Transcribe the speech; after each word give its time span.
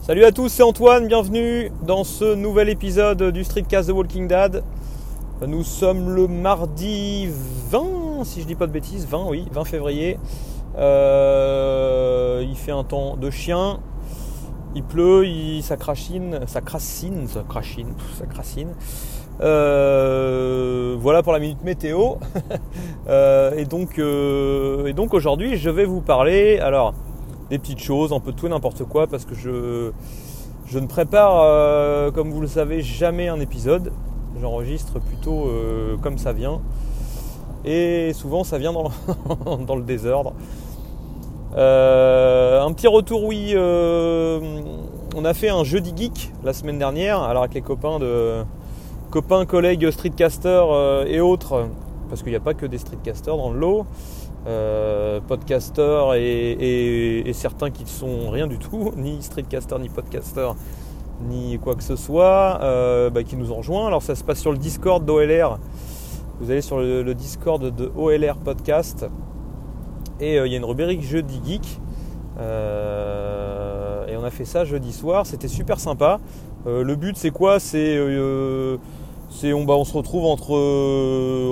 Salut 0.00 0.24
à 0.24 0.32
tous, 0.32 0.48
c'est 0.48 0.62
Antoine, 0.62 1.06
bienvenue 1.06 1.70
dans 1.82 2.02
ce 2.02 2.34
nouvel 2.34 2.70
épisode 2.70 3.22
du 3.30 3.44
Streetcast 3.44 3.90
The 3.90 3.92
Walking 3.92 4.26
Dead. 4.26 4.62
Nous 5.46 5.64
sommes 5.64 6.14
le 6.14 6.26
mardi 6.26 7.28
20, 7.70 8.24
si 8.24 8.40
je 8.40 8.46
dis 8.46 8.54
pas 8.54 8.66
de 8.66 8.72
bêtises, 8.72 9.06
20 9.06 9.26
oui, 9.26 9.46
20 9.52 9.64
février. 9.64 10.18
Euh, 10.78 12.42
il 12.48 12.56
fait 12.56 12.72
un 12.72 12.84
temps 12.84 13.16
de 13.16 13.28
chien, 13.28 13.80
il 14.74 14.82
pleut, 14.82 15.26
il, 15.26 15.62
ça 15.62 15.76
crachine, 15.76 16.40
ça 16.46 16.62
crassine, 16.62 17.26
ça 17.26 17.44
crachine, 17.46 17.92
ça 18.18 18.24
crassine. 18.24 18.70
Euh, 19.42 20.96
voilà 20.98 21.22
pour 21.22 21.34
la 21.34 21.38
minute 21.40 21.62
météo. 21.64 22.14
Euh, 23.10 23.52
et 23.56 23.64
donc, 23.64 23.98
et 23.98 24.92
donc 24.92 25.14
aujourd'hui, 25.14 25.56
je 25.56 25.70
vais 25.70 25.86
vous 25.86 26.02
parler. 26.02 26.58
Alors, 26.58 26.92
des 27.50 27.58
petites 27.58 27.80
choses, 27.80 28.12
un 28.12 28.20
peu 28.20 28.32
tout 28.32 28.46
et 28.46 28.50
n'importe 28.50 28.84
quoi, 28.84 29.06
parce 29.06 29.24
que 29.24 29.34
je, 29.34 29.90
ne 30.78 30.86
prépare, 30.86 31.40
euh, 31.42 32.10
comme 32.10 32.30
vous 32.30 32.40
le 32.40 32.46
savez, 32.46 32.82
jamais 32.82 33.28
un 33.28 33.40
épisode. 33.40 33.92
J'enregistre 34.40 35.00
plutôt 35.00 35.46
euh, 35.46 35.96
comme 35.96 36.18
ça 36.18 36.32
vient. 36.32 36.60
Et 37.64 38.12
souvent 38.14 38.44
ça 38.44 38.58
vient 38.58 38.72
dans, 38.72 38.90
dans 39.66 39.76
le 39.76 39.82
désordre. 39.82 40.34
Euh, 41.56 42.62
un 42.62 42.72
petit 42.72 42.86
retour, 42.86 43.24
oui. 43.24 43.54
on 43.56 45.24
a 45.24 45.34
fait 45.34 45.48
un 45.48 45.64
jeudi 45.64 45.92
geek 45.96 46.32
la 46.44 46.52
semaine 46.52 46.78
dernière, 46.78 47.22
alors 47.22 47.42
avec 47.42 47.54
les 47.54 47.62
copains 47.62 47.98
de 47.98 48.44
copains, 49.10 49.46
collègues, 49.46 49.90
streetcasters 49.90 51.06
et 51.06 51.20
autres, 51.20 51.66
parce 52.10 52.22
qu'il 52.22 52.30
n'y 52.30 52.36
a 52.36 52.40
pas 52.40 52.54
que 52.54 52.66
des 52.66 52.78
streetcasters 52.78 53.36
dans 53.36 53.50
le 53.50 53.58
lot. 53.58 53.86
Euh, 54.48 55.20
podcasters 55.20 56.14
et, 56.14 57.30
certains 57.34 57.70
qui 57.70 57.82
ne 57.84 57.88
sont 57.88 58.30
rien 58.30 58.46
du 58.46 58.56
tout, 58.58 58.92
ni 58.96 59.22
streetcaster, 59.22 59.78
ni 59.78 59.90
podcaster, 59.90 60.52
ni 61.28 61.58
quoi 61.58 61.74
que 61.74 61.82
ce 61.82 61.96
soit, 61.96 62.58
euh, 62.62 63.10
bah, 63.10 63.24
qui 63.24 63.36
nous 63.36 63.52
ont 63.52 63.56
rejoints. 63.56 63.86
Alors 63.86 64.02
ça 64.02 64.14
se 64.14 64.24
passe 64.24 64.40
sur 64.40 64.50
le 64.50 64.56
Discord 64.56 65.04
d'OLR. 65.04 65.58
Vous 66.40 66.50
allez 66.50 66.62
sur 66.62 66.78
le, 66.78 67.14
Discord 67.14 67.62
de 67.62 67.92
OLR 67.94 68.36
Podcast 68.36 69.06
et 70.18 70.38
euh, 70.38 70.46
il 70.46 70.52
y 70.52 70.54
a 70.54 70.58
une 70.58 70.64
rubrique 70.64 71.02
Jeudi 71.02 71.42
Geek. 71.44 71.80
et 72.38 74.16
on 74.16 74.24
a 74.24 74.30
fait 74.30 74.46
ça 74.46 74.64
jeudi 74.64 74.92
soir, 74.92 75.26
c'était 75.26 75.48
super 75.48 75.78
sympa. 75.78 76.20
le 76.64 76.94
but 76.94 77.18
c'est 77.18 77.32
quoi? 77.32 77.60
C'est 77.60 77.98
on, 79.44 79.64
bah, 79.64 79.74
on, 79.74 79.84
se 79.84 79.92
retrouve 79.96 80.24
entre, 80.24 80.52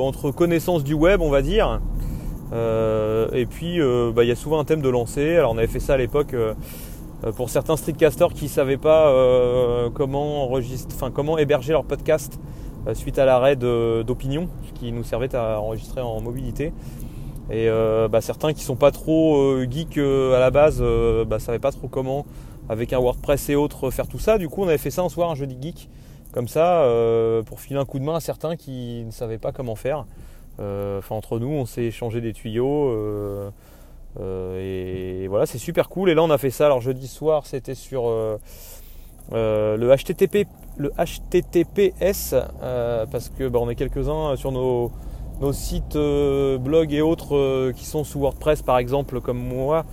entre 0.01 0.31
connaissances 0.31 0.83
du 0.83 0.95
web, 0.95 1.21
on 1.21 1.31
va 1.31 1.43
dire, 1.43 1.69
euh, 1.69 1.79
et 2.53 3.47
puis, 3.47 3.81
euh, 3.81 4.13
bah, 4.15 4.25
il 4.25 4.29
y 4.29 4.33
a 4.33 4.37
souvent 4.37 4.59
un 4.59 4.65
thème 4.65 4.83
de 4.83 4.89
lancer. 4.89 5.37
Alors, 5.37 5.53
on 5.53 5.59
avait 5.59 5.67
fait 5.67 5.81
ça 5.81 5.95
à 5.95 5.97
l'époque 5.97 6.35
euh, 6.35 6.55
pour 7.37 7.51
certains 7.51 7.77
streetcasters 7.77 8.33
qui 8.33 8.45
ne 8.45 8.51
savaient 8.51 8.77
pas 8.77 9.13
comment, 9.95 10.51
comment 11.15 11.39
héberger 11.39 11.73
leur 11.73 11.85
podcast 11.85 12.39
suite 12.95 13.19
à 13.19 13.25
l'arrêt 13.25 13.57
d'opinion, 13.57 14.49
qui 14.75 14.93
nous 14.93 15.03
servait 15.03 15.35
à 15.35 15.61
enregistrer 15.61 16.01
en 16.01 16.21
mobilité. 16.21 16.73
Et 17.51 17.69
bah, 18.11 18.21
certains 18.21 18.53
qui 18.53 18.63
sont 18.63 18.77
pas 18.77 18.91
trop 18.91 19.61
geeks 19.65 19.99
à 19.99 20.39
la 20.39 20.51
base, 20.51 20.81
ne 20.83 21.25
bah, 21.25 21.39
savaient 21.39 21.59
pas 21.59 21.73
trop 21.73 21.89
comment, 21.89 22.27
avec 22.69 22.93
un 22.93 22.99
WordPress 22.99 23.49
et 23.49 23.57
autres, 23.57 23.91
faire 23.91 24.07
tout 24.07 24.19
ça. 24.19 24.39
Du 24.39 24.49
coup, 24.49 24.63
on 24.63 24.69
avait 24.69 24.79
fait 24.79 24.91
ça 24.91 25.03
un 25.03 25.09
soir, 25.09 25.31
un 25.31 25.35
jeudi 25.35 25.57
geek, 25.61 25.89
comme 26.33 26.49
ça, 26.49 26.87
pour 27.47 27.61
filer 27.61 27.81
un 27.81 27.87
coup 27.87 27.99
de 27.99 28.05
main 28.05 28.17
à 28.17 28.21
certains 28.21 28.57
qui 28.57 29.05
ne 29.05 29.11
savaient 29.11 29.39
pas 29.39 29.53
comment 29.53 29.75
faire. 29.75 30.05
Euh, 30.59 30.99
enfin, 30.99 31.15
entre 31.15 31.39
nous, 31.39 31.49
on 31.49 31.67
s'est 31.67 31.85
échangé 31.85 32.21
des 32.21 32.33
tuyaux. 32.33 32.89
Euh, 32.91 33.51
euh, 34.21 35.23
et 35.23 35.29
voilà, 35.29 35.47
c'est 35.47 35.59
super 35.59 35.89
cool. 35.89 36.11
Et 36.11 36.15
là, 36.15 36.23
on 36.23 36.31
a 36.31 36.39
fait 36.39 36.51
ça. 36.51 36.67
Alors, 36.67 36.81
jeudi 36.81 37.09
soir, 37.09 37.47
c'était 37.47 37.75
sur 37.75 38.09
le 39.33 39.97
HTTP, 39.97 40.47
le 40.77 40.93
HTTPS, 40.99 42.35
parce 43.11 43.29
que 43.31 43.49
bah, 43.49 43.59
on 43.61 43.69
est 43.69 43.75
quelques-uns 43.75 44.37
sur 44.37 44.53
nos, 44.53 44.91
nos 45.41 45.53
sites 45.53 45.97
blog 45.97 46.93
et 46.93 47.03
autres 47.03 47.73
qui 47.73 47.85
sont 47.85 48.05
sous 48.05 48.21
WordPress, 48.21 48.63
par 48.63 48.79
exemple, 48.79 49.21
comme 49.21 49.39
moi. 49.39 49.85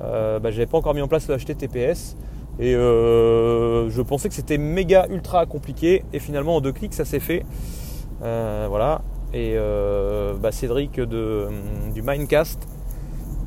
bah, 0.00 0.50
j'avais 0.50 0.66
pas 0.66 0.78
encore 0.78 0.94
mis 0.94 1.02
en 1.02 1.08
place 1.08 1.28
le 1.28 1.36
HTTPS. 1.36 2.16
Et 2.60 2.72
je 2.72 4.02
pensais 4.02 4.28
que 4.28 4.34
c'était 4.34 4.58
méga 4.58 5.06
ultra 5.08 5.46
compliqué. 5.46 6.04
Et 6.12 6.18
finalement, 6.18 6.56
en 6.56 6.60
deux 6.60 6.72
clics, 6.72 6.94
ça 6.94 7.04
s'est 7.04 7.20
fait. 7.20 7.44
voilà. 8.20 9.02
Et 9.34 9.54
euh, 9.56 10.34
bah, 10.34 10.52
Cédric 10.52 10.98
de, 10.98 11.46
du 11.94 12.02
Mindcast 12.02 12.66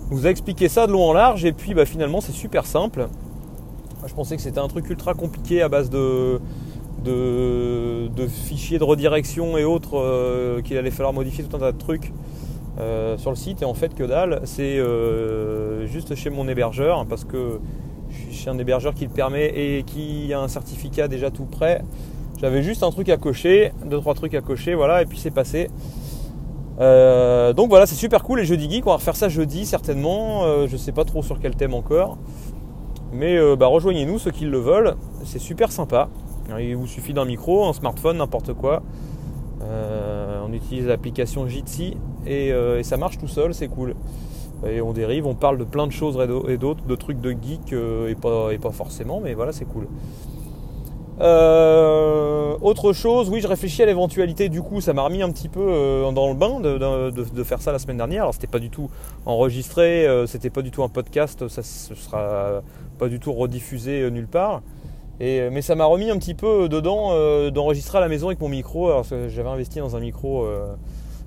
vous 0.09 0.27
a 0.27 0.29
expliqué 0.29 0.69
ça 0.69 0.85
de 0.87 0.91
long 0.91 1.09
en 1.09 1.13
large. 1.13 1.45
Et 1.45 1.53
puis 1.53 1.73
bah, 1.73 1.85
finalement, 1.85 2.21
c'est 2.21 2.31
super 2.31 2.65
simple. 2.65 3.07
Je 4.05 4.13
pensais 4.13 4.35
que 4.35 4.41
c'était 4.41 4.59
un 4.59 4.67
truc 4.67 4.89
ultra 4.89 5.13
compliqué 5.13 5.61
à 5.61 5.69
base 5.69 5.89
de, 5.89 6.39
de, 7.03 8.27
fichiers 8.27 8.79
de 8.79 8.83
redirection 8.83 9.57
et 9.57 9.63
autres 9.63 9.97
euh, 9.97 10.61
qu'il 10.61 10.77
allait 10.77 10.91
falloir 10.91 11.13
modifier 11.13 11.43
tout 11.43 11.55
un 11.55 11.59
tas 11.59 11.71
de 11.71 11.77
trucs 11.77 12.11
euh, 12.79 13.17
sur 13.17 13.29
le 13.31 13.35
site. 13.35 13.61
Et 13.61 13.65
en 13.65 13.73
fait, 13.73 13.95
que 13.95 14.03
dalle, 14.03 14.41
c'est 14.45 14.79
juste 15.87 16.15
chez 16.15 16.29
mon 16.29 16.47
hébergeur 16.47 17.05
parce 17.07 17.23
que 17.23 17.59
je 18.09 18.17
suis 18.17 18.33
chez 18.33 18.49
un 18.49 18.57
hébergeur 18.57 18.93
qui 18.93 19.05
le 19.05 19.11
permet 19.11 19.47
et 19.47 19.83
qui 19.83 20.33
a 20.33 20.39
un 20.39 20.47
certificat 20.47 21.07
déjà 21.07 21.31
tout 21.31 21.45
prêt. 21.45 21.81
J'avais 22.41 22.63
juste 22.63 22.81
un 22.81 22.89
truc 22.89 23.07
à 23.09 23.17
cocher, 23.17 23.71
deux 23.85 23.99
trois 23.99 24.15
trucs 24.15 24.33
à 24.33 24.41
cocher, 24.41 24.73
voilà, 24.73 25.03
et 25.03 25.05
puis 25.05 25.19
c'est 25.19 25.29
passé. 25.29 25.69
Euh, 26.79 27.53
donc 27.53 27.69
voilà, 27.69 27.85
c'est 27.85 27.93
super 27.93 28.23
cool. 28.23 28.39
Et 28.39 28.45
jeudi 28.45 28.67
geek, 28.67 28.87
on 28.87 28.89
va 28.89 28.95
refaire 28.95 29.15
ça 29.15 29.29
jeudi 29.29 29.67
certainement. 29.67 30.43
Euh, 30.45 30.67
je 30.67 30.75
sais 30.75 30.91
pas 30.91 31.05
trop 31.05 31.21
sur 31.21 31.39
quel 31.39 31.55
thème 31.55 31.75
encore, 31.75 32.17
mais 33.13 33.37
euh, 33.37 33.55
bah, 33.55 33.67
rejoignez-nous 33.67 34.17
ceux 34.17 34.31
qui 34.31 34.45
le 34.45 34.57
veulent. 34.57 34.95
C'est 35.23 35.37
super 35.37 35.71
sympa. 35.71 36.09
Il 36.59 36.75
vous 36.75 36.87
suffit 36.87 37.13
d'un 37.13 37.25
micro, 37.25 37.67
un 37.67 37.73
smartphone, 37.73 38.17
n'importe 38.17 38.53
quoi. 38.53 38.81
on 39.61 40.51
utilise 40.51 40.87
l'application 40.87 41.47
Jitsi 41.47 41.95
et, 42.25 42.51
ça 42.81 42.97
marche 42.97 43.19
tout 43.19 43.27
seul, 43.27 43.53
c'est 43.53 43.67
cool. 43.67 43.95
Et 44.67 44.81
on 44.81 44.91
dérive, 44.91 45.27
on 45.27 45.35
parle 45.35 45.57
de 45.59 45.63
plein 45.63 45.87
de 45.87 45.91
choses 45.91 46.17
et 46.49 46.57
d'autres, 46.57 46.83
de 46.85 46.95
trucs 46.95 47.21
de 47.21 47.31
geek 47.31 47.71
et 47.73 48.15
pas 48.15 48.71
forcément, 48.71 49.21
mais 49.21 49.33
voilà, 49.33 49.53
c'est 49.53 49.65
cool. 49.65 49.87
Euh, 51.21 52.57
autre 52.61 52.93
chose, 52.93 53.29
oui, 53.29 53.41
je 53.41 53.47
réfléchis 53.47 53.83
à 53.83 53.85
l'éventualité. 53.85 54.49
Du 54.49 54.61
coup, 54.61 54.81
ça 54.81 54.93
m'a 54.93 55.03
remis 55.03 55.21
un 55.21 55.31
petit 55.31 55.49
peu 55.49 55.61
euh, 55.61 56.11
dans 56.11 56.29
le 56.29 56.35
bain 56.35 56.59
de, 56.59 57.43
faire 57.43 57.61
ça 57.61 57.71
la 57.71 57.79
semaine 57.79 57.97
dernière. 57.97 58.23
Alors, 58.23 58.33
c'était 58.33 58.47
pas 58.47 58.59
du 58.59 58.69
tout 58.69 58.89
enregistré, 59.25 60.07
euh, 60.07 60.25
c'était 60.25 60.49
pas 60.49 60.63
du 60.63 60.71
tout 60.71 60.83
un 60.83 60.89
podcast, 60.89 61.47
ça 61.47 61.61
ne 61.61 61.95
sera 61.95 62.61
pas 62.97 63.07
du 63.07 63.19
tout 63.19 63.33
rediffusé 63.33 64.09
nulle 64.09 64.27
part. 64.27 64.61
Mais 65.19 65.61
ça 65.61 65.75
m'a 65.75 65.85
remis 65.85 66.09
un 66.09 66.17
petit 66.17 66.33
peu 66.33 66.67
dedans 66.67 67.11
d'enregistrer 67.51 67.99
à 67.99 68.01
la 68.01 68.07
maison 68.07 68.27
avec 68.27 68.41
mon 68.41 68.49
micro. 68.49 68.87
Alors, 68.87 69.05
j'avais 69.27 69.49
investi 69.49 69.77
dans 69.77 69.95
un 69.95 69.99
micro, 69.99 70.47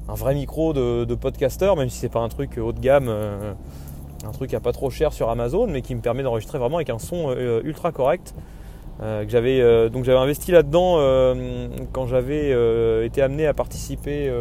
un 0.08 0.14
vrai 0.14 0.34
micro 0.34 0.72
de, 0.72 1.04
de 1.04 1.14
podcasteur, 1.14 1.76
même 1.76 1.88
si 1.88 1.98
c'est 1.98 2.08
pas 2.08 2.18
un 2.18 2.28
truc 2.28 2.58
haut 2.58 2.72
de 2.72 2.80
gamme, 2.80 3.08
un 3.08 4.32
truc 4.32 4.52
à 4.52 4.58
pas 4.58 4.72
trop 4.72 4.90
cher 4.90 5.12
sur 5.12 5.30
Amazon, 5.30 5.68
mais 5.68 5.80
qui 5.80 5.94
me 5.94 6.00
permet 6.00 6.24
d'enregistrer 6.24 6.58
vraiment 6.58 6.78
avec 6.78 6.90
un 6.90 6.98
son 6.98 7.32
ultra 7.62 7.92
correct. 7.92 8.34
Euh, 9.02 9.24
j'avais 9.26 9.60
euh, 9.60 9.88
donc 9.88 10.04
j'avais 10.04 10.18
investi 10.18 10.52
là-dedans 10.52 10.96
euh, 10.98 11.68
quand 11.92 12.06
j'avais 12.06 12.50
été 13.04 13.22
amené 13.22 13.46
à 13.46 13.54
participer 13.54 14.32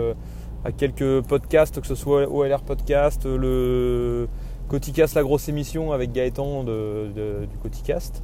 à 0.66 0.72
quelques 0.72 1.22
podcasts, 1.22 1.82
que 1.82 1.88
ce 1.88 1.96
soit 1.96 2.28
OLR 2.30 2.62
Podcast, 2.62 3.26
le 3.26 4.28
Coticast 4.70 5.16
La 5.16 5.24
Grosse 5.24 5.50
Émission 5.50 5.92
avec 5.92 6.12
Gaëtan 6.12 6.64
du 6.64 7.58
Coticast 7.62 8.24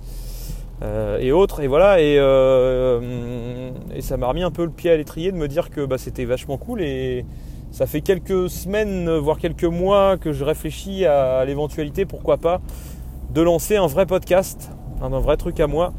et 1.20 1.32
autres. 1.32 1.62
Et 1.62 1.68
voilà, 1.68 2.02
et, 2.02 2.16
et 3.96 4.02
ça 4.02 4.18
m'a 4.18 4.28
remis 4.28 4.44
un 4.44 4.52
peu 4.52 4.64
le 4.64 4.72
pied 4.72 4.92
à 4.92 4.98
l'étrier 4.98 5.32
de 5.32 5.38
me 5.38 5.48
dire 5.48 5.70
que 5.70 5.86
bah, 5.86 5.98
c'était 5.98 6.26
vachement 6.26 6.58
cool. 6.58 6.82
Et 6.82 7.26
ça 7.72 7.86
fait 7.86 8.02
quelques 8.02 8.50
semaines, 8.50 9.10
voire 9.18 9.38
quelques 9.38 9.66
mois 9.66 10.18
que 10.18 10.32
je 10.32 10.44
réfléchis 10.46 11.06
à 11.06 11.44
l'éventualité, 11.46 12.06
pourquoi 12.06 12.38
pas, 12.38 12.62
de 13.34 13.42
lancer 13.42 13.76
un 13.76 13.88
vrai 13.88 14.06
podcast, 14.06 14.72
un 15.02 15.10
vrai 15.20 15.36
truc 15.36 15.60
à 15.60 15.68
moi. 15.68 15.94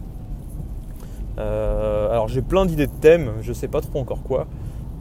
Euh, 1.39 2.11
alors 2.11 2.29
j'ai 2.29 2.43
plein 2.43 2.67
d'idées 2.67 2.87
de 2.87 2.93
thèmes, 2.93 3.31
je 3.43 3.53
sais 3.53 3.69
pas 3.69 3.81
trop 3.81 4.01
encore 4.01 4.23
quoi. 4.23 4.47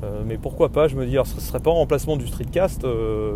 Euh, 0.04 0.22
mais 0.26 0.38
pourquoi 0.38 0.70
pas, 0.70 0.88
je 0.88 0.96
me 0.96 1.06
dis, 1.06 1.14
alors 1.14 1.28
ce 1.28 1.42
serait 1.42 1.60
pas 1.60 1.72
en 1.72 1.76
remplacement 1.76 2.16
du 2.18 2.28
streetcast. 2.28 2.84
Euh, 2.86 3.36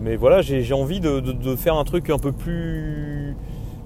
mais 0.00 0.16
voilà, 0.16 0.42
j'ai 0.42 0.74
envie 0.74 1.00
de, 1.00 1.56
faire 1.56 1.76
un 1.76 1.84
truc 1.84 2.10
un 2.10 2.18
peu 2.18 2.32
plus, 2.32 3.34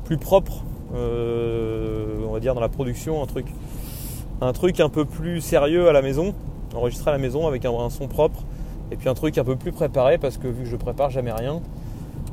plus 0.04 0.16
propre, 0.16 0.64
on 0.92 2.32
va 2.32 2.40
dire 2.40 2.54
dans 2.54 2.60
la 2.60 2.68
production, 2.68 3.22
un 3.22 3.26
truc, 3.26 3.46
un 4.40 4.52
truc 4.52 4.80
un 4.80 4.88
peu 4.88 5.04
plus 5.04 5.40
sérieux 5.40 5.88
à 5.88 5.92
la 5.92 6.02
maison, 6.02 6.34
enregistrer 6.74 7.10
à 7.10 7.12
la 7.12 7.20
maison 7.20 7.46
avec 7.46 7.64
un 7.64 7.90
son 7.90 8.08
propre, 8.08 8.42
et 8.90 8.96
puis 8.96 9.08
un 9.08 9.14
truc 9.14 9.38
un 9.38 9.44
peu 9.44 9.54
plus 9.54 9.70
préparé 9.70 10.18
parce 10.18 10.36
que 10.36 10.48
vu 10.48 10.64
que 10.64 10.68
je 10.68 10.76
prépare 10.76 11.10
jamais 11.10 11.32
rien, 11.32 11.60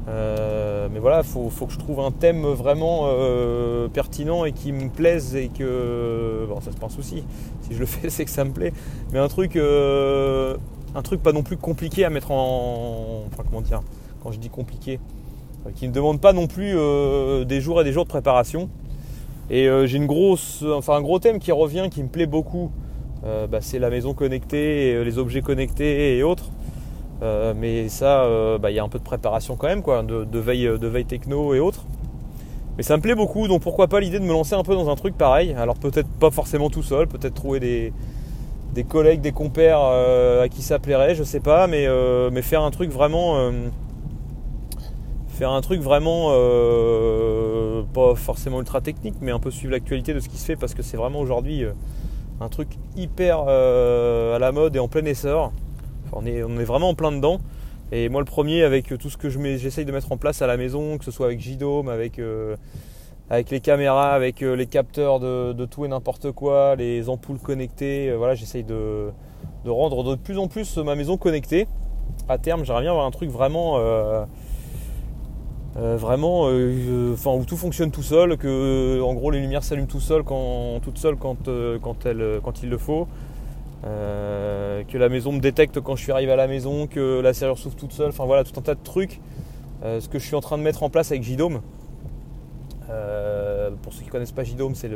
euh, 0.10 0.88
mais 0.92 1.00
voilà, 1.00 1.22
il 1.24 1.50
faut, 1.52 1.66
que 1.66 1.72
je 1.72 1.78
trouve 1.78 2.00
un 2.00 2.12
thème 2.12 2.42
vraiment 2.42 3.04
euh, 3.06 3.88
pertinent 3.90 4.46
et 4.46 4.54
qui 4.54 4.72
me 4.72 4.90
plaise 4.90 5.36
et 5.36 5.50
que. 5.50 6.46
Bon, 6.48 6.60
ça 6.62 6.72
c'est 6.72 6.80
pas 6.80 6.88
un 6.88 6.90
souci. 6.90 7.24
Si 7.62 7.74
je 7.74 7.80
le 7.80 7.86
fais, 7.86 8.10
c'est 8.10 8.26
que 8.26 8.32
ça 8.32 8.44
me 8.44 8.52
plaît. 8.52 8.74
Mais 9.12 9.20
un 9.20 9.28
truc, 9.28 9.56
euh, 9.56 10.58
un 10.96 11.02
truc 11.02 11.22
pas 11.22 11.32
non 11.32 11.44
plus 11.44 11.58
compliqué 11.58 12.06
à 12.06 12.10
mettre 12.10 12.32
en. 12.32 13.26
Enfin, 13.28 13.44
comment 13.48 13.62
dire 13.62 13.82
Quand 14.24 14.32
je 14.32 14.40
dis 14.40 14.50
compliqué, 14.50 15.00
qui 15.76 15.88
ne 15.88 15.94
demande 15.94 16.20
pas 16.22 16.34
non 16.34 16.48
plus 16.48 16.76
des 17.46 17.62
jours 17.62 17.82
et 17.82 17.84
des 17.84 17.92
jours 17.92 18.06
de 18.06 18.10
préparation. 18.10 18.70
Et 19.52 19.68
j'ai 19.86 19.98
une 19.98 20.08
grosse, 20.08 20.64
enfin 20.64 20.96
un 20.96 21.02
gros 21.02 21.20
thème 21.20 21.40
qui 21.40 21.52
revient, 21.52 21.88
qui 21.92 22.02
me 22.02 22.10
plaît 22.10 22.28
beaucoup. 22.28 22.72
Bah, 23.24 23.60
c'est 23.62 23.80
la 23.80 23.90
maison 23.90 24.14
connectée, 24.14 25.04
les 25.04 25.18
objets 25.18 25.42
connectés 25.42 26.18
et 26.18 26.24
autres. 26.24 26.50
Mais 27.22 27.90
ça, 27.90 28.28
bah, 28.60 28.72
il 28.72 28.76
y 28.76 28.80
a 28.80 28.84
un 28.84 28.90
peu 28.90 29.00
de 29.00 29.04
préparation 29.04 29.56
quand 29.56 29.68
même, 29.68 29.82
quoi, 29.82 30.04
de, 30.04 30.40
veille, 30.40 30.66
de 30.66 30.88
veille 30.88 31.06
techno 31.06 31.54
et 31.54 31.60
autres. 31.60 31.86
Mais 32.80 32.84
ça 32.84 32.96
me 32.96 33.02
plaît 33.02 33.14
beaucoup, 33.14 33.50
donc 33.50 33.62
pourquoi 33.62 33.90
pas 33.90 34.00
l'idée 34.00 34.20
de 34.20 34.24
me 34.24 34.32
lancer 34.32 34.56
un 34.56 34.64
peu 34.64 34.74
dans 34.74 34.90
un 34.90 34.96
truc 34.96 35.18
pareil. 35.18 35.54
Alors 35.58 35.76
peut-être 35.76 36.08
pas 36.08 36.32
forcément 36.32 36.70
tout 36.70 36.82
seul, 36.82 37.08
peut-être 37.08 37.34
trouver 37.34 37.60
des, 37.60 38.84
collègues, 38.86 39.20
des 39.20 39.34
compères 39.34 39.82
euh, 39.82 40.44
à 40.44 40.48
qui 40.48 40.62
ça 40.62 40.80
plairait, 40.80 41.14
je 41.14 41.24
sais 41.24 41.42
pas, 41.42 41.68
mais, 41.68 41.88
euh, 41.88 42.30
mais 42.32 42.42
faire 42.42 42.62
un 42.62 42.72
truc 42.72 42.90
vraiment. 42.90 43.36
Euh, 43.36 43.68
faire 45.28 45.52
un 45.52 45.60
truc 45.60 45.82
vraiment. 45.82 46.30
pas 47.94 48.16
forcément 48.16 48.60
ultra 48.60 48.80
technique, 48.80 49.16
mais 49.20 49.32
un 49.32 49.40
peu 49.40 49.52
suivre 49.52 49.74
l'actualité 49.74 50.14
de 50.14 50.22
ce 50.22 50.30
qui 50.30 50.38
se 50.38 50.46
fait 50.46 50.56
parce 50.56 50.74
que 50.74 50.82
c'est 50.82 50.96
vraiment 50.96 51.20
aujourd'hui 51.20 51.66
un 52.40 52.48
truc 52.48 52.70
hyper 52.96 53.40
à 53.42 54.40
la 54.40 54.52
mode 54.54 54.78
et 54.78 54.80
en 54.80 54.88
plein 54.88 55.04
essor. 55.04 55.52
On, 56.20 56.26
est, 56.26 56.64
vraiment 56.64 56.90
en 56.90 56.94
plein 56.94 57.12
dedans. 57.12 57.40
Et 57.92 58.10
moi, 58.10 58.22
le 58.22 58.26
premier, 58.26 58.64
avec 58.64 58.94
tout 59.00 59.10
ce 59.10 59.18
que 59.18 59.30
j'essaye 59.30 59.86
de 59.86 59.92
mettre 59.92 60.12
en 60.12 60.18
place 60.18 60.42
à 60.42 60.48
la 60.48 60.58
maison, 60.58 60.98
que 60.98 61.06
ce 61.06 61.12
soit 61.12 61.28
avec 61.28 61.40
JDOM, 61.40 61.90
avec, 61.90 62.20
euh, 62.20 62.56
avec 63.30 63.50
les 63.50 63.62
caméras, 63.62 64.12
avec 64.12 64.44
euh, 64.44 64.56
les 64.56 64.68
capteurs 64.68 65.20
de, 65.20 65.66
tout 65.66 65.86
et 65.86 65.88
n'importe 65.88 66.32
quoi, 66.32 66.76
les 66.76 67.10
ampoules 67.10 67.40
connectées, 67.40 68.10
euh, 68.10 68.18
voilà, 68.18 68.36
j'essaye 68.36 68.64
de, 68.64 69.10
rendre 69.66 70.04
de 70.04 70.16
plus 70.16 70.38
en 70.38 70.48
plus 70.48 70.78
ma 70.78 70.96
maison 70.96 71.18
connectée. 71.18 71.68
À 72.28 72.38
terme, 72.38 72.64
j'aimerais 72.64 72.82
bien 72.82 72.92
avoir 72.92 73.06
un 73.06 73.12
truc 73.12 73.30
vraiment. 73.30 73.80
vraiment 75.76 76.50
enfin 77.14 77.32
où 77.32 77.46
tout 77.46 77.56
fonctionne 77.56 77.92
tout 77.92 78.04
seul 78.04 78.38
que 78.38 79.00
en 79.02 79.14
gros 79.14 79.32
les 79.32 79.40
lumières 79.40 79.64
s'allument 79.64 79.88
tout 79.88 80.02
seul 80.02 80.24
toutes 80.82 80.98
seules 80.98 81.16
quand 81.16 81.48
quand, 81.82 82.08
quand 82.44 82.64
il 82.64 82.70
le 82.70 82.78
faut 82.78 83.08
euh, 83.86 84.84
que 84.84 84.98
la 84.98 85.08
maison 85.08 85.32
me 85.32 85.40
détecte 85.40 85.80
quand 85.80 85.96
je 85.96 86.04
suis 86.04 86.12
arrivé 86.12 86.32
à 86.32 86.36
la 86.36 86.48
maison, 86.48 86.88
que 86.88 87.22
la 87.22 87.34
serrure 87.34 87.58
s'ouvre 87.58 87.76
toute 87.76 87.94
seule, 87.94 88.10
enfin 88.10 88.26
voilà, 88.26 88.44
tout 88.44 88.58
un 88.60 88.64
tas 88.64 88.76
de 88.76 88.84
trucs. 88.84 89.20
Euh, 89.84 90.02
ce 90.02 90.10
que 90.10 90.20
je 90.20 90.26
suis 90.26 90.36
en 90.36 90.42
train 90.42 90.58
de 90.58 90.64
mettre 90.64 90.84
en 90.84 90.90
place 90.90 91.12
avec 91.12 91.24
JDOM. 91.24 91.62
Euh, 92.90 93.70
pour 93.82 93.94
ceux 93.94 94.00
qui 94.00 94.08
ne 94.08 94.12
connaissent 94.12 94.34
pas 94.34 94.44
JDOM, 94.44 94.76
c'est 94.76 94.90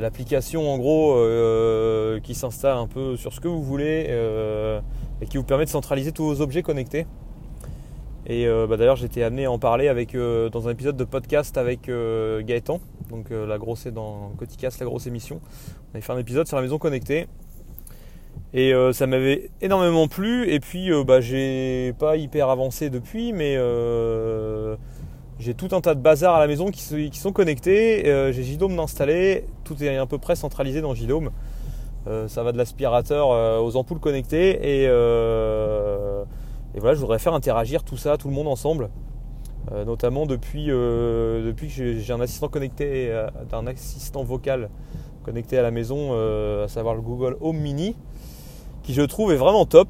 l'application 0.00 0.72
en 0.72 0.78
gros 0.78 1.18
qui 2.22 2.34
s'installe 2.34 2.78
un 2.78 2.86
peu 2.86 3.16
sur 3.16 3.32
ce 3.32 3.40
que 3.40 3.48
vous 3.48 3.62
voulez 3.62 4.08
et 5.20 5.26
qui 5.26 5.36
vous 5.36 5.44
permet 5.44 5.64
de 5.64 5.70
centraliser 5.70 6.12
tous 6.12 6.24
vos 6.24 6.40
objets 6.40 6.62
connectés. 6.62 7.06
Et 8.26 8.46
bah, 8.46 8.78
d'ailleurs, 8.78 9.02
été 9.04 9.22
amené 9.22 9.44
à 9.44 9.52
en 9.52 9.58
parler 9.58 9.88
avec, 9.88 10.16
dans 10.16 10.68
un 10.68 10.70
épisode 10.70 10.96
de 10.96 11.04
podcast 11.04 11.58
avec 11.58 11.90
Gaëtan, 11.90 12.80
donc 13.14 13.30
la 13.30 13.58
grosse 13.58 13.86
dans 13.86 14.32
Coticast, 14.38 14.80
la 14.80 14.86
grosse 14.86 15.06
émission. 15.06 15.40
On 15.92 15.94
avait 15.94 16.02
fait 16.02 16.12
un 16.12 16.18
épisode 16.18 16.46
sur 16.46 16.56
la 16.56 16.62
maison 16.62 16.78
connectée. 16.78 17.28
Et 18.52 18.72
euh, 18.72 18.92
ça 18.92 19.06
m'avait 19.06 19.50
énormément 19.62 20.06
plu. 20.06 20.48
Et 20.50 20.60
puis, 20.60 20.92
euh, 20.92 21.04
bah, 21.04 21.20
j'ai 21.20 21.92
pas 21.98 22.16
hyper 22.16 22.48
avancé 22.48 22.88
depuis, 22.88 23.32
mais 23.32 23.56
euh, 23.56 24.76
j'ai 25.40 25.54
tout 25.54 25.68
un 25.72 25.80
tas 25.80 25.94
de 25.94 26.00
bazar 26.00 26.36
à 26.36 26.40
la 26.40 26.46
maison 26.46 26.70
qui, 26.70 27.10
sont 27.12 27.32
connectés. 27.32 28.02
j'ai 28.32 28.42
JDOM 28.44 28.76
d'installer. 28.76 29.44
Tout 29.64 29.82
est 29.82 29.96
à 29.96 30.06
peu 30.06 30.18
près 30.18 30.36
centralisé 30.36 30.80
dans 30.80 30.94
JDOM. 30.94 31.30
ça 32.28 32.42
va 32.42 32.52
de 32.52 32.58
l'aspirateur 32.58 33.28
aux 33.62 33.76
ampoules 33.76 33.98
connectées. 33.98 34.50
Et, 34.62 34.84
et, 34.84 36.80
voilà, 36.80 36.94
je 36.94 37.00
voudrais 37.00 37.18
faire 37.18 37.34
interagir 37.34 37.82
tout 37.82 37.96
ça, 37.96 38.16
tout 38.16 38.28
le 38.28 38.34
monde 38.34 38.46
ensemble. 38.46 38.88
Notamment 39.86 40.26
depuis, 40.26 40.66
depuis 40.66 41.68
que 41.68 41.98
j'ai 41.98 42.12
un 42.12 42.20
assistant 42.20 42.48
connecté, 42.48 43.12
un 43.52 43.66
assistant 43.66 44.24
vocal 44.24 44.68
connecté 45.24 45.58
à 45.58 45.62
la 45.62 45.72
maison, 45.72 46.10
euh, 46.12 46.66
à 46.66 46.68
savoir 46.68 46.94
le 46.94 47.00
Google 47.00 47.36
Home 47.40 47.56
Mini, 47.56 47.96
qui 48.84 48.94
je 48.94 49.02
trouve 49.02 49.32
est 49.32 49.36
vraiment 49.36 49.64
top. 49.64 49.88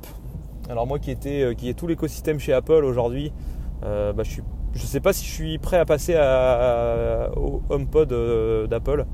Alors 0.71 0.87
moi 0.87 0.99
qui, 0.99 1.15
euh, 1.26 1.53
qui 1.53 1.69
ai 1.69 1.75
tout 1.75 1.87
l'écosystème 1.87 2.38
chez 2.38 2.55
Apple 2.55 2.85
aujourd'hui, 2.85 3.32
euh, 3.85 4.12
bah, 4.15 4.23
je 4.23 4.41
ne 4.41 4.87
sais 4.87 5.00
pas 5.00 5.12
si 5.12 5.26
je 5.26 5.31
suis 5.31 5.59
prêt 5.59 5.76
à 5.76 5.85
passer 5.85 6.15
au 7.37 7.61
HomePod 7.69 8.69
d'Apple, 8.69 9.05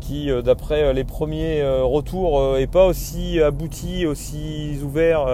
qui 0.00 0.30
d'après 0.42 0.92
les 0.92 1.04
premiers 1.04 1.62
retours 1.82 2.56
est 2.56 2.66
pas 2.66 2.86
aussi 2.86 3.40
abouti, 3.40 4.06
aussi 4.06 4.78
ouvert 4.82 5.26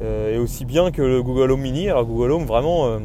et 0.00 0.38
aussi 0.38 0.64
bien 0.64 0.90
que 0.90 1.02
le 1.02 1.22
Google 1.22 1.50
Home 1.50 1.60
Mini. 1.60 1.88
Alors 1.88 2.06
Google 2.06 2.32
Home 2.32 2.44
vraiment 2.44 2.98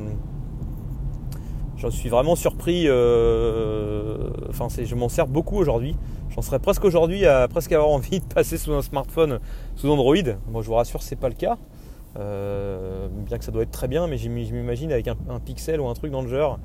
J'en 1.77 1.92
suis 1.92 2.09
vraiment 2.09 2.36
surpris. 2.36 2.86
Euh, 2.88 4.30
enfin, 4.50 4.68
je 4.69 4.95
m'en 4.95 5.09
sers 5.09 5.27
beaucoup 5.27 5.57
aujourd'hui. 5.57 5.95
J'en 6.30 6.42
serais 6.42 6.59
presque 6.59 6.83
aujourd'hui 6.86 7.25
à 7.25 7.47
presque 7.47 7.71
avoir 7.71 7.89
envie 7.92 8.19
de 8.19 8.25
passer 8.25 8.57
sous 8.57 8.74
un 8.74 8.81
smartphone 8.81 9.39
sous 9.75 9.89
Android. 9.89 10.15
Moi, 10.50 10.62
je 10.62 10.68
vous 10.68 10.74
rassure, 10.74 11.01
c'est 11.01 11.15
pas 11.15 11.30
le 11.30 11.36
cas. 11.36 11.57
Euh, 12.18 13.07
bien 13.12 13.38
que 13.38 13.44
ça 13.44 13.51
doit 13.51 13.63
être 13.63 13.71
très 13.71 13.88
bien, 13.88 14.07
mais 14.07 14.18
je 14.18 14.30
m'imagine 14.30 14.91
avec 14.91 15.07
un, 15.07 15.39
pixel 15.44 15.81
ou 15.81 15.88
un 15.88 15.94
truc 15.94 16.12
dans 16.12 16.21
le 16.21 16.30
genre. 16.30 16.59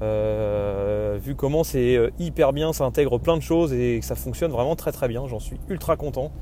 Euh, 0.00 1.18
vu 1.20 1.34
comment 1.34 1.62
c'est 1.62 1.98
hyper 2.18 2.52
bien, 2.52 2.72
ça 2.72 2.84
intègre 2.84 3.18
plein 3.18 3.36
de 3.36 3.42
choses 3.42 3.72
et 3.74 3.98
que 4.00 4.06
ça 4.06 4.14
fonctionne 4.14 4.50
vraiment 4.50 4.76
très 4.76 4.92
très 4.92 5.08
bien, 5.08 5.26
j'en 5.26 5.40
suis 5.40 5.58
ultra 5.68 5.96
content. 5.96 6.32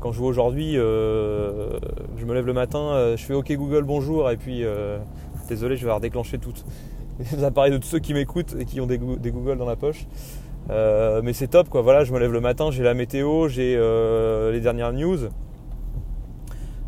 Quand 0.00 0.12
je 0.12 0.18
vois 0.18 0.28
aujourd'hui, 0.28 0.74
je 0.74 2.24
me 2.24 2.34
lève 2.34 2.46
le 2.46 2.52
matin, 2.52 3.14
je 3.16 3.22
fais 3.22 3.34
OK 3.34 3.52
Google 3.52 3.84
bonjour 3.84 4.30
et 4.30 4.36
puis 4.36 4.64
désolé, 5.48 5.76
je 5.76 5.82
vais 5.82 5.90
avoir 5.90 6.00
déclenché 6.00 6.38
tout, 6.38 6.52
les 7.32 7.44
appareils 7.44 7.72
de 7.72 7.78
tous 7.78 7.88
ceux 7.88 7.98
qui 7.98 8.14
m'écoutent 8.14 8.54
et 8.58 8.64
qui 8.64 8.80
ont 8.80 8.86
des, 8.86 8.98
Google 8.98 9.58
dans 9.58 9.66
la 9.66 9.76
poche. 9.76 10.06
Euh, 10.70 11.20
mais 11.22 11.32
c'est 11.32 11.48
top 11.48 11.68
quoi, 11.68 11.82
voilà, 11.82 12.04
je 12.04 12.12
me 12.12 12.18
lève 12.18 12.32
le 12.32 12.40
matin, 12.40 12.70
j'ai 12.70 12.82
la 12.82 12.94
météo, 12.94 13.48
j'ai 13.48 13.76
euh, 13.76 14.50
les 14.50 14.60
dernières 14.60 14.92
news. 14.92 15.18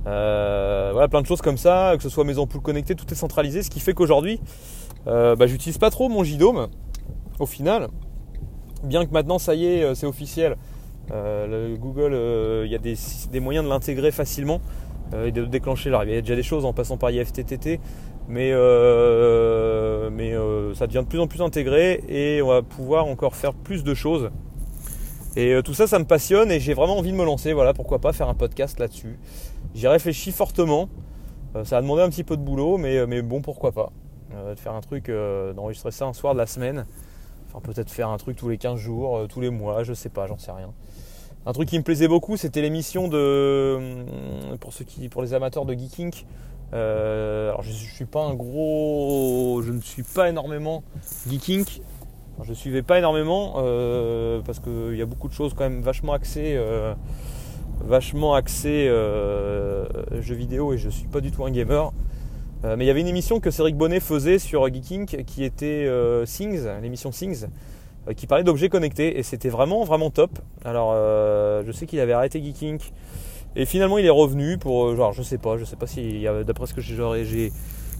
Euh, 0.06 0.90
voilà, 0.92 1.08
plein 1.08 1.20
de 1.20 1.26
choses 1.26 1.42
comme 1.42 1.58
ça, 1.58 1.94
que 1.96 2.02
ce 2.02 2.08
soit 2.08 2.24
mes 2.24 2.38
ampoules 2.38 2.62
connectées, 2.62 2.94
tout 2.94 3.10
est 3.12 3.16
centralisé, 3.16 3.62
ce 3.62 3.70
qui 3.70 3.80
fait 3.80 3.92
qu'aujourd'hui, 3.92 4.40
bah, 5.04 5.46
j'utilise 5.46 5.78
pas 5.78 5.90
trop 5.90 6.08
mon 6.08 6.24
JDOM 6.24 6.68
au 7.38 7.46
final. 7.46 7.88
Bien 8.82 9.04
que 9.04 9.12
maintenant, 9.12 9.38
ça 9.38 9.54
y 9.54 9.66
est, 9.66 9.94
c'est 9.94 10.06
officiel. 10.06 10.56
Le 11.10 11.76
Google, 11.76 12.12
il 12.64 12.70
y 12.70 12.74
a 12.74 12.78
des, 12.78 13.40
moyens 13.40 13.64
de 13.64 13.70
l'intégrer 13.70 14.10
facilement 14.10 14.60
et 15.24 15.32
de 15.32 15.44
déclencher. 15.44 15.88
Alors, 15.88 16.04
il 16.04 16.10
y 16.10 16.16
a 16.16 16.20
déjà 16.20 16.36
des 16.36 16.42
choses 16.42 16.64
en 16.64 16.72
passant 16.72 16.96
par 16.96 17.10
IFTTT, 17.10 17.80
mais, 18.28 18.50
euh, 18.52 20.10
mais 20.10 20.34
euh, 20.34 20.74
ça 20.74 20.86
devient 20.86 21.02
de 21.02 21.08
plus 21.08 21.20
en 21.20 21.28
plus 21.28 21.42
intégré 21.42 22.02
et 22.08 22.42
on 22.42 22.48
va 22.48 22.62
pouvoir 22.62 23.06
encore 23.06 23.36
faire 23.36 23.54
plus 23.54 23.84
de 23.84 23.94
choses. 23.94 24.30
Et 25.36 25.52
euh, 25.52 25.62
tout 25.62 25.74
ça, 25.74 25.86
ça 25.86 25.98
me 25.98 26.04
passionne 26.04 26.50
et 26.50 26.58
j'ai 26.58 26.74
vraiment 26.74 26.98
envie 26.98 27.12
de 27.12 27.16
me 27.16 27.24
lancer. 27.24 27.52
Voilà, 27.52 27.72
pourquoi 27.72 28.00
pas 28.00 28.12
faire 28.12 28.28
un 28.28 28.34
podcast 28.34 28.80
là-dessus. 28.80 29.18
J'y 29.74 29.86
réfléchis 29.86 30.32
fortement. 30.32 30.88
ça 31.64 31.78
a 31.78 31.82
demandé 31.82 32.02
un 32.02 32.08
petit 32.08 32.24
peu 32.24 32.36
de 32.36 32.42
boulot, 32.42 32.78
mais, 32.78 33.06
mais 33.06 33.22
bon, 33.22 33.42
pourquoi 33.42 33.72
pas. 33.72 33.92
de 34.32 34.58
faire 34.58 34.72
un 34.72 34.80
truc, 34.80 35.10
d'enregistrer 35.10 35.90
ça 35.90 36.06
un 36.06 36.14
soir 36.14 36.32
de 36.32 36.38
la 36.38 36.46
semaine. 36.46 36.86
Enfin, 37.48 37.60
peut-être 37.60 37.90
faire 37.90 38.08
un 38.08 38.16
truc 38.16 38.36
tous 38.36 38.48
les 38.48 38.58
15 38.58 38.78
jours, 38.78 39.28
tous 39.28 39.40
les 39.40 39.50
mois, 39.50 39.84
je 39.84 39.92
sais 39.92 40.08
pas, 40.08 40.26
j'en 40.26 40.38
sais 40.38 40.52
rien. 40.52 40.72
Un 41.46 41.52
truc 41.52 41.68
qui 41.68 41.78
me 41.78 41.84
plaisait 41.84 42.08
beaucoup, 42.08 42.36
c'était 42.36 42.60
l'émission 42.60 43.06
de. 43.06 44.04
Qui, 44.86 45.08
pour 45.08 45.22
les 45.22 45.32
amateurs 45.32 45.64
de 45.64 45.74
Geeking, 45.74 46.12
euh, 46.74 47.52
je, 47.60 47.70
suis 47.70 48.04
pas 48.04 48.24
un 48.24 48.34
gros, 48.34 49.62
je 49.62 49.70
ne 49.70 49.80
suis 49.80 50.02
pas 50.02 50.28
énormément 50.28 50.82
geeking. 51.28 51.64
je 52.42 52.52
suivais 52.52 52.82
pas 52.82 52.98
énormément 52.98 53.54
euh, 53.58 54.40
parce 54.44 54.58
qu'il 54.58 54.96
y 54.96 55.02
a 55.02 55.06
beaucoup 55.06 55.28
de 55.28 55.32
choses 55.32 55.54
quand 55.54 55.62
même 55.62 55.80
vachement 55.82 56.12
axées, 56.12 56.56
euh, 56.56 56.96
jeux 60.20 60.34
vidéo 60.34 60.72
et 60.72 60.78
je 60.78 60.88
suis 60.88 61.06
pas 61.06 61.20
du 61.20 61.30
tout 61.30 61.44
un 61.44 61.52
gamer. 61.52 61.92
mais 62.64 62.84
il 62.84 62.88
y 62.88 62.90
avait 62.90 63.02
une 63.02 63.06
émission 63.06 63.38
que 63.38 63.52
Cédric 63.52 63.76
Bonnet 63.76 64.00
faisait 64.00 64.40
sur 64.40 64.66
Geeking 64.66 65.06
qui 65.24 65.44
était 65.44 65.88
Things, 66.26 66.66
l'émission 66.82 67.10
Things, 67.10 67.46
qui 68.14 68.26
parlait 68.26 68.44
d'objets 68.44 68.68
connectés 68.68 69.18
et 69.18 69.22
c'était 69.22 69.48
vraiment 69.48 69.84
vraiment 69.84 70.10
top. 70.10 70.30
Alors 70.64 70.92
je 70.94 71.72
sais 71.72 71.86
qu'il 71.86 72.00
avait 72.00 72.12
arrêté 72.12 72.42
Geeking 72.42 72.78
et 73.56 73.64
finalement, 73.64 73.96
il 73.96 74.04
est 74.04 74.10
revenu 74.10 74.58
pour, 74.58 74.84
euh, 74.84 74.96
genre, 74.96 75.12
je 75.12 75.22
sais 75.22 75.38
pas, 75.38 75.56
je 75.56 75.64
sais 75.64 75.76
pas 75.76 75.86
si, 75.86 76.26
d'après 76.46 76.66
ce 76.66 76.74
que 76.74 76.82
j'ai 76.82 77.52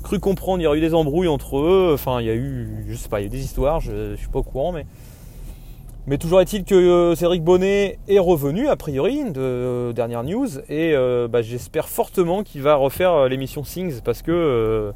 cru 0.02 0.20
comprendre, 0.20 0.60
il 0.60 0.64
y 0.64 0.66
aurait 0.66 0.78
eu 0.78 0.82
des 0.82 0.94
embrouilles 0.94 1.28
entre 1.28 1.56
eux. 1.56 1.92
Enfin, 1.94 2.20
il 2.20 2.26
y 2.26 2.30
a 2.30 2.34
eu, 2.34 2.84
je 2.88 2.94
sais 2.94 3.08
pas, 3.08 3.20
il 3.20 3.22
y 3.22 3.24
a 3.24 3.28
eu 3.28 3.30
des 3.30 3.42
histoires, 3.42 3.80
je, 3.80 4.12
je 4.12 4.16
suis 4.16 4.28
pas 4.28 4.40
au 4.40 4.44
courant, 4.44 4.70
mais. 4.70 4.86
Mais 6.08 6.18
toujours 6.18 6.40
est-il 6.40 6.62
que 6.62 6.76
euh, 6.76 7.16
Cédric 7.16 7.42
Bonnet 7.42 7.98
est 8.06 8.20
revenu, 8.20 8.68
a 8.68 8.76
priori, 8.76 9.24
de 9.24 9.40
euh, 9.40 9.92
dernière 9.92 10.22
news, 10.22 10.46
et 10.68 10.94
bah, 11.28 11.42
j'espère 11.42 11.88
fortement 11.88 12.44
qu'il 12.44 12.62
va 12.62 12.76
refaire 12.76 13.28
l'émission 13.28 13.62
Things 13.62 14.02
parce 14.04 14.22
que 14.22 14.92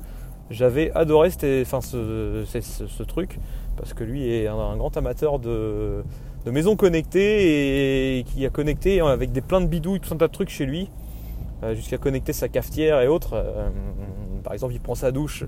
j'avais 0.50 0.90
adoré 0.92 1.30
ce, 1.30 3.02
truc, 3.04 3.38
parce 3.76 3.94
que 3.94 4.04
lui 4.04 4.32
est 4.32 4.48
un 4.48 4.76
grand 4.76 4.96
amateur 4.96 5.38
de, 5.38 6.02
maisons 6.46 6.76
connectées 6.76 8.18
et 8.18 8.24
qui 8.24 8.44
a 8.44 8.50
connecté 8.50 9.00
avec 9.00 9.32
des 9.32 9.40
plein 9.40 9.60
de 9.60 9.66
bidouilles, 9.66 10.00
tout 10.00 10.12
un 10.12 10.16
tas 10.16 10.26
de 10.26 10.32
trucs 10.32 10.50
chez 10.50 10.66
lui. 10.66 10.90
jusqu'à 11.74 11.98
connecter 11.98 12.32
sa 12.32 12.48
cafetière 12.48 13.00
et 13.00 13.06
autres. 13.06 13.42
par 14.42 14.52
exemple, 14.52 14.74
il 14.74 14.80
prend 14.80 14.96
sa 14.96 15.12
douche 15.12 15.44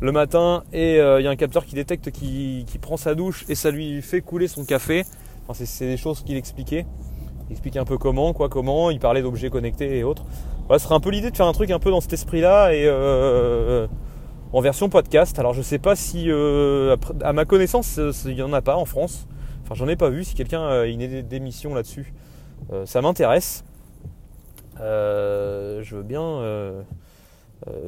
le 0.00 0.12
matin 0.12 0.64
et 0.72 0.94
il 0.94 1.22
y 1.22 1.26
a 1.26 1.30
un 1.30 1.36
capteur 1.36 1.66
qui 1.66 1.74
détecte 1.74 2.10
qu'il 2.10 2.64
prend 2.80 2.96
sa 2.96 3.14
douche 3.14 3.44
et 3.48 3.54
ça 3.54 3.70
lui 3.70 4.00
fait 4.00 4.22
couler 4.22 4.48
son 4.48 4.64
café. 4.64 5.04
c'est 5.52 5.86
des 5.86 5.98
choses 5.98 6.22
qu'il 6.22 6.36
expliquait. 6.36 6.86
Il 7.48 7.52
expliquait 7.52 7.78
un 7.78 7.84
peu 7.84 7.98
comment, 7.98 8.32
quoi, 8.32 8.48
comment. 8.48 8.90
Il 8.90 8.98
parlait 8.98 9.22
d'objets 9.22 9.50
connectés 9.50 9.98
et 9.98 10.02
autres. 10.02 10.24
Ce 10.70 10.78
serait 10.78 10.94
un 10.94 11.00
peu 11.00 11.10
l'idée 11.10 11.30
de 11.30 11.36
faire 11.36 11.46
un 11.46 11.52
truc 11.52 11.70
un 11.70 11.78
peu 11.78 11.90
dans 11.90 12.00
cet 12.00 12.14
esprit-là 12.14 12.72
et 12.74 12.88
en 14.56 14.60
version 14.62 14.88
podcast. 14.88 15.38
Alors 15.38 15.52
je 15.52 15.60
sais 15.60 15.78
pas 15.78 15.96
si, 15.96 16.30
à 16.30 17.32
ma 17.34 17.44
connaissance, 17.44 18.00
il 18.24 18.34
n'y 18.34 18.42
en 18.42 18.54
a 18.54 18.62
pas 18.62 18.76
en 18.76 18.86
France. 18.86 19.26
Enfin, 19.62 19.74
j'en 19.74 19.86
ai 19.88 19.96
pas 19.96 20.08
vu. 20.08 20.24
Si 20.24 20.34
quelqu'un 20.34 20.66
a 20.66 20.86
une 20.86 21.22
d'émission 21.22 21.74
là-dessus, 21.74 22.14
euh, 22.72 22.86
ça 22.86 23.02
m'intéresse. 23.02 23.64
Euh, 24.80 25.82
je 25.82 25.96
veux 25.96 26.02
bien. 26.02 26.22
Euh, 26.22 26.82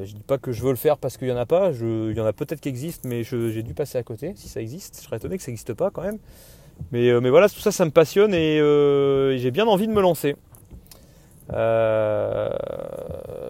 je 0.05 0.13
dis 0.13 0.25
pas 0.25 0.39
que 0.39 0.53
je 0.53 0.63
veux 0.63 0.71
le 0.71 0.77
faire 0.77 0.99
parce 0.99 1.17
qu'il 1.17 1.29
y 1.29 1.33
en 1.33 1.37
a 1.37 1.47
pas. 1.47 1.71
il 1.71 2.17
y 2.17 2.21
en 2.21 2.27
a 2.27 2.33
peut-être 2.35 2.61
qui 2.61 2.69
existent, 2.69 3.09
mais 3.09 3.23
j'ai 3.23 3.63
dû 3.63 3.73
passer 3.73 3.97
à 3.97 4.03
côté. 4.03 4.33
Si 4.37 4.49
ça 4.49 4.61
existe, 4.61 4.99
je 4.99 5.05
serais 5.05 5.17
étonné 5.17 5.39
que 5.39 5.43
ça 5.43 5.51
n'existe 5.51 5.73
pas 5.73 5.91
quand 5.91 6.03
même. 6.03 6.19
Mais, 6.93 7.13
voilà, 7.31 7.49
tout 7.49 7.61
ça, 7.61 7.73
ça 7.73 7.85
me 7.87 7.91
passionne 7.91 8.35
et, 8.35 8.59
j'ai 9.39 9.51
bien 9.51 9.67
envie 9.67 9.87
de 9.87 9.93
me 9.93 10.03
lancer. 10.03 10.37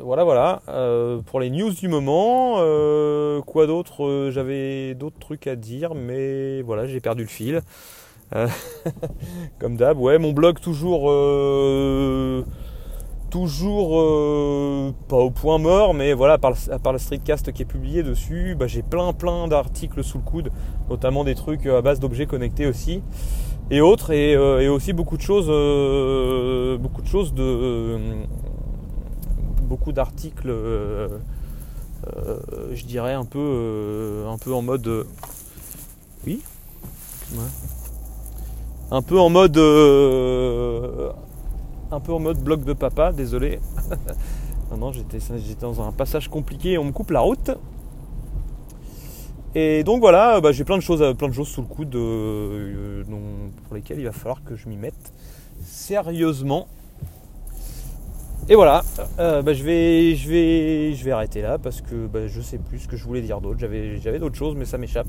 Voilà, 0.09 0.25
voilà. 0.25 0.63
pour 1.27 1.39
les 1.39 1.51
news 1.51 1.71
du 1.71 1.87
moment, 1.87 2.55
quoi 3.43 3.67
d'autre 3.67 4.31
J'avais 4.31 4.95
d'autres 4.95 5.19
trucs 5.19 5.47
à 5.47 5.55
dire, 5.55 5.95
mais 5.95 6.63
voilà, 6.63 6.87
j'ai 6.87 7.01
perdu 7.01 7.23
le 7.23 7.29
fil. 7.29 7.63
Euh, 8.35 8.49
comme 9.59 9.77
d'hab, 9.77 9.99
ouais, 9.99 10.19
mon 10.19 10.33
blog 10.33 10.61
toujours, 10.61 11.11
euh, 11.11 12.45
toujours 13.31 14.01
euh, 14.01 14.93
pas 15.09 15.17
au 15.17 15.31
point 15.31 15.59
mort, 15.59 15.95
mais 15.95 16.13
voilà, 16.13 16.35
à 16.35 16.39
part, 16.39 16.93
le 16.93 16.99
streetcast 16.99 17.53
qui 17.53 17.63
est 17.63 17.67
publié 17.67 18.03
dessus, 18.03 18.55
bah, 18.59 18.67
j'ai 18.67 18.83
plein 18.83 19.13
plein 19.13 19.49
d'articles 19.49 20.05
sous 20.05 20.19
le 20.19 20.25
coude, 20.25 20.51
notamment 20.91 21.25
des 21.25 21.35
trucs 21.35 21.67
à 21.67 21.81
base 21.81 22.01
d'objets 22.01 22.27
connectés 22.27 22.67
aussi 22.67 23.03
et 23.71 23.83
autres, 23.83 24.13
et, 24.13 24.35
aussi 24.69 24.95
beaucoup 24.95 25.19
de 25.19 25.23
choses, 25.23 25.47
beaucoup 26.81 27.03
de 27.03 27.07
choses 27.07 27.35
de, 27.35 27.99
beaucoup 29.69 29.93
d'articles, 29.93 30.49
je 32.73 32.85
dirais 32.85 33.15
un 33.15 33.25
peu, 33.25 34.25
un 34.27 34.39
peu 34.39 34.53
en 34.53 34.63
mode, 34.63 35.07
oui. 36.27 36.43
Un 38.91 39.03
peu 39.03 39.19
en 39.19 39.29
mode 39.29 39.59
euh, 39.59 41.11
un 41.91 42.01
peu 42.01 42.13
en 42.13 42.19
mode 42.19 42.43
bloc 42.43 42.65
de 42.65 42.73
papa, 42.73 43.13
désolé. 43.13 43.61
non, 44.79 44.93
j'étais, 44.93 45.19
dans 45.61 45.87
un 45.87 45.93
passage 45.93 46.29
compliqué 46.29 46.79
on 46.79 46.85
me 46.85 46.93
coupe 46.93 47.11
la 47.11 47.21
route. 47.21 47.51
Et 49.55 49.85
donc 49.85 50.01
voilà, 50.01 50.41
bah, 50.41 50.53
j'ai 50.53 50.65
plein 50.65 50.77
de 50.77 50.83
choses, 50.83 51.03
plein 51.17 51.29
de 51.29 51.35
choses 51.35 51.49
sous 51.49 51.63
le 51.63 51.67
coude 51.67 51.95
euh, 51.97 53.03
pour 53.67 53.75
lesquelles 53.75 53.99
il 53.99 54.05
va 54.05 54.13
falloir 54.13 54.43
que 54.45 54.57
je 54.57 54.69
m'y 54.69 54.77
mette 54.77 55.13
sérieusement. 55.65 56.69
Et 58.51 58.55
voilà, 58.55 58.83
euh, 59.19 59.43
bah, 59.43 59.53
je, 59.53 59.63
vais, 59.63 60.17
je, 60.17 60.29
vais, 60.29 60.95
je 60.95 61.05
vais 61.05 61.11
arrêter 61.11 61.43
là 61.43 61.59
parce 61.59 61.83
que 61.83 62.07
bah, 62.07 62.27
je 62.27 62.41
sais 62.41 62.57
plus 62.57 62.79
ce 62.79 62.89
que 62.89 62.97
je 62.97 63.05
voulais 63.05 63.21
dire 63.21 63.43
d'autre. 63.43 63.59
J'avais, 63.61 63.99
j'avais 64.01 64.19
d'autres 64.19 64.37
choses, 64.37 64.55
mais 64.57 64.65
ça 64.65 64.79
m'échappe. 64.79 65.07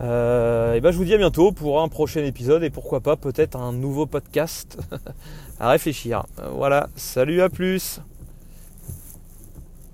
Euh, 0.00 0.74
et 0.74 0.80
ben 0.80 0.90
je 0.90 0.96
vous 0.96 1.04
dis 1.04 1.14
à 1.14 1.18
bientôt 1.18 1.52
pour 1.52 1.80
un 1.80 1.86
prochain 1.86 2.24
épisode 2.24 2.64
et 2.64 2.70
pourquoi 2.70 3.00
pas 3.00 3.14
peut-être 3.14 3.56
un 3.56 3.72
nouveau 3.72 4.06
podcast 4.06 4.76
à 5.60 5.70
réfléchir. 5.70 6.24
Voilà, 6.52 6.88
salut 6.96 7.42
à 7.42 7.48
plus 7.48 8.00